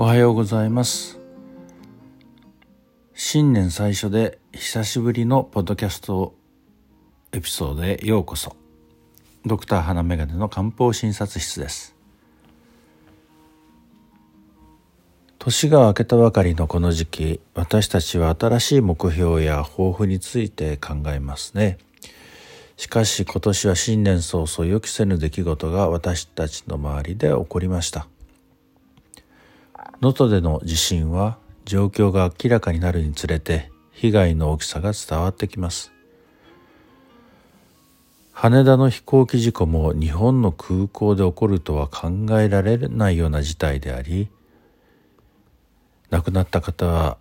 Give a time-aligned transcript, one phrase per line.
[0.00, 1.18] おはようございます。
[3.14, 6.36] 新年最初で久しぶりのポッドキャスト
[7.32, 8.54] エピソードへようこそ。
[9.44, 11.96] ドクター花眼鏡の漢方診察室です。
[15.40, 21.76] 年が明けたばかりのこの時期私たちは新しい目標や抱負について考えますね。
[22.76, 28.06] しかし今年は新年早々予期せぬ出来事が私たちの周りで起こりました。
[30.00, 35.92] 能登での地震は状況が明らかになるにつれて被害の大きさが伝わってきます。
[38.32, 44.28] 羽田の飛行機事故も日本の空港で起こるとは考えられないような事態であり
[46.10, 47.18] 亡くなった方は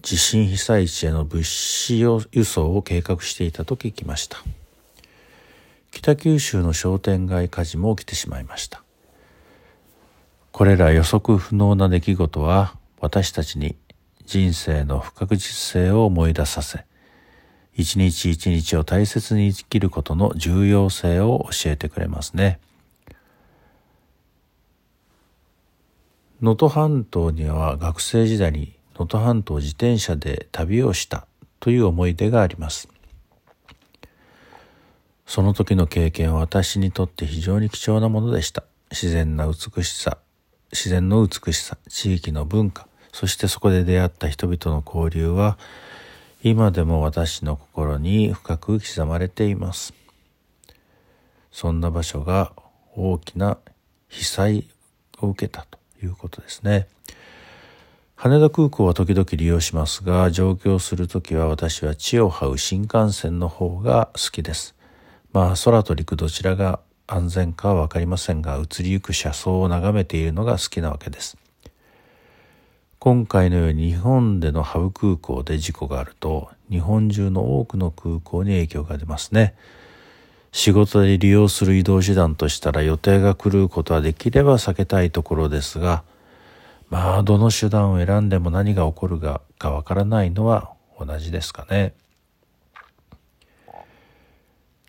[0.00, 4.38] 地震被災地への物資を輸送を計画していたと聞きました。
[5.92, 8.81] 北九州の商店街火事も起きてしまいました。
[10.52, 13.74] これら予測不能な出来事は私たちに
[14.26, 16.84] 人生の不確実性を思い出させ、
[17.74, 22.60] 一日一日を大切に生きることの重要性を教えてくれますね。
[26.42, 31.26] 能登半島には学生時代に能登半島自転車で旅をした
[31.60, 32.88] という思い出があります。
[35.26, 38.64] その時の経験は私にとって非常に貴重なものでした。
[38.90, 40.18] 自然な美しさ、
[40.72, 45.58] 自然の美しさ、地域の文化、そしてそこで出会った人々の交流は、
[46.42, 49.92] 今でも私の心に深く刻まれています。
[51.52, 52.52] そんな場所が
[52.96, 53.58] 大きな
[54.08, 54.68] 被災
[55.20, 56.88] を受けたということですね。
[58.16, 64.74] 羽田空港は時々利用しますが、上京するときは私は地を這う新幹線の方が好きです。
[65.32, 66.80] まあ空と陸どちらが
[67.12, 71.36] 安全かは分かりませんが移りゆく車窓を眺めているのが好きなわけです
[72.98, 79.54] 今回のように日本でのハブ空港で事故があると日本中の多くの空港に影響が出ますね
[80.52, 86.04] 仕事で利用する移動手段としたら予定が狂うことはできれば避けたいところですが
[86.88, 91.94] まあどの手段を選んでも何が起こるかわからないのは同じですかね。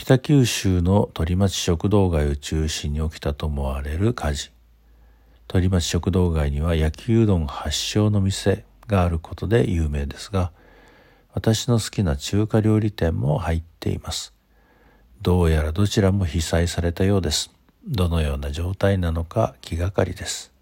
[0.00, 4.52] 北九州の鳥町食堂街を中心に起きたと思われる火事。
[5.48, 10.52] 鳥町食堂街には焼きうどん発祥の店があることで有名ですが
[11.34, 14.32] 私の好きな中華料理店も入っています。
[15.20, 17.50] どうやらどちらも被災されたようです。
[17.84, 20.52] どのような状態なのか気がかりです。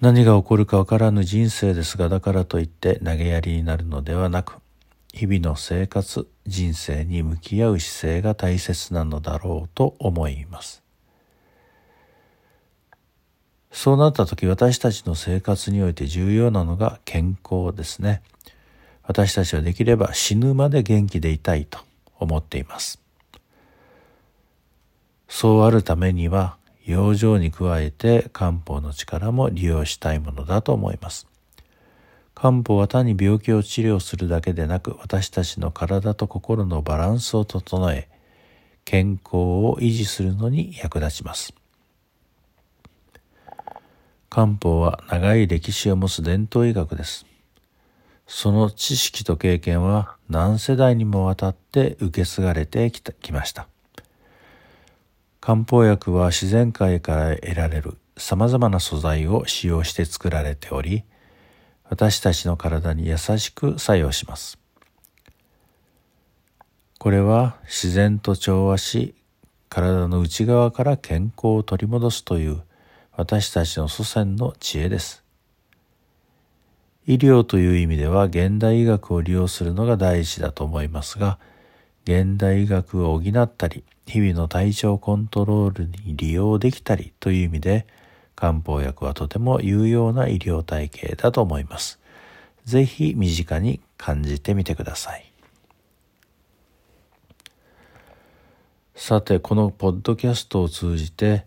[0.00, 4.63] 何が起こるかわからぬ人生ですがだからといって投げやりになるのではなく
[5.14, 10.82] 日々の生活、人生に向き合う姿勢が大切なのだろうと思います。
[13.70, 18.22] そうなった時私たちの生活において重要なのが健康ですね。
[19.04, 21.78] 私たちはできれば死ぬまで元気でいたいと
[22.18, 23.00] 思っています。
[25.28, 31.28] そうあるためには養生に加えて漢方の力も利用したいものだと思います。
[32.34, 38.08] 漢方は単に病気を治療するだけでなく私たちの体と心のバランスを整え
[38.84, 41.54] 健康を維持するのに役立ちます。
[44.28, 47.24] 漢方は長い歴史を持つ伝統医学です。
[48.26, 53.68] その知識と経験は何世代にもわたって受け継がれてきたきました。
[55.40, 61.04] 漢方薬は自然界から得られる様々な素材を使用して作られており
[61.88, 64.58] 私たちの体に優しく作用します。
[66.98, 69.14] これは自然と調和し、
[69.68, 72.62] 体の内側から健康を取り戻すという
[73.16, 75.22] 私たちの祖先の知恵です。
[77.06, 81.38] 医療という意味では現代医学を利用するのが第一だと思いますが、
[82.04, 87.86] 現代医学を補ったり、日々の体調コントロールに利用できたりという意味で、
[88.36, 92.00] 漢方薬はとても有用な医療体系だと思います。
[92.64, 95.30] ぜひ身近に感じてみてください。
[98.94, 101.46] さて、このポッドキャストを通じて、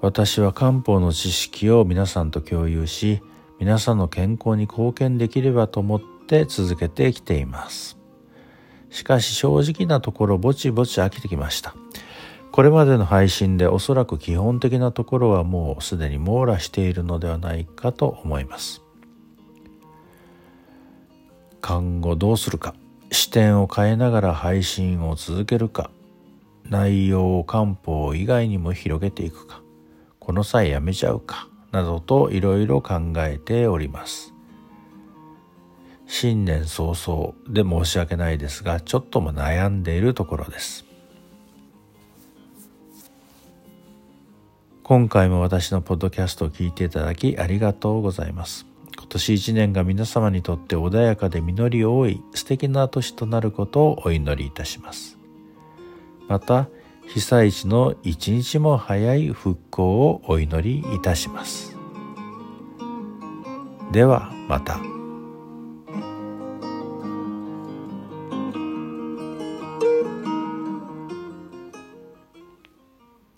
[0.00, 3.20] 私は漢方の知識を皆さんと共有し、
[3.58, 7.98] 皆さんの健康に貢献できればと思って続けてきています。
[8.88, 11.74] しかし正直なところぼちぼち飽きてきました。
[12.60, 18.82] これまでの配信でおそらく基本的なところはもうすでに網羅しているのではないかと思います。
[21.62, 22.74] 看護どうするか
[23.10, 25.90] 視点を変えながら配信を続けるか
[26.68, 29.62] 内容を漢方以外にも広げていくか
[30.18, 34.34] この際やめちゃうかなどといろいろ考えております
[36.06, 40.89] 新年早々で申し訳ないですがちょっとも悩んでいるところです
[44.90, 48.66] 今回も私のポッドキャストを聞いていただきありがとうございます。
[48.98, 55.16] 今年一年が皆様にとって穏やかで実り多い素敵な年となることをお祈りいたします。
[56.26, 56.68] また
[57.06, 61.76] 被災地の一日も早い復興をお祈りいたします。
[63.92, 64.99] ではまた。